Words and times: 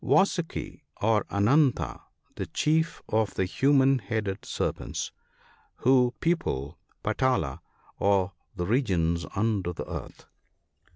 —Vasuki, 0.03 0.81
or 0.99 1.25
Ananta, 1.29 2.01
the 2.33 2.47
chief 2.47 3.03
of 3.07 3.35
the 3.35 3.45
human 3.45 3.99
headed 3.99 4.43
serpents, 4.43 5.11
who 5.75 6.15
people 6.21 6.79
Patala, 7.03 7.59
or 7.99 8.31
the 8.55 8.65
regions 8.65 9.27
under 9.35 9.71
the 9.73 9.87
earth. 9.87 10.25